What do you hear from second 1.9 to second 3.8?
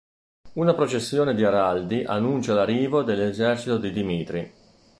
annuncia l'arrivo dell'esercito